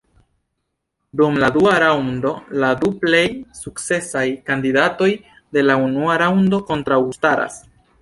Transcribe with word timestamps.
Dum 1.19 1.35
la 1.43 1.49
dua 1.57 1.73
raŭndo 1.83 2.31
la 2.65 2.71
du 2.81 2.91
plej 3.05 3.21
sukcesaj 3.61 4.25
kandidatoj 4.51 5.13
de 5.59 5.67
la 5.71 5.81
unua 5.87 6.21
raŭndo 6.27 6.67
kontraŭstaras. 6.75 7.67